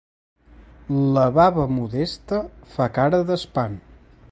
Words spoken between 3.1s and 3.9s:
d'espant.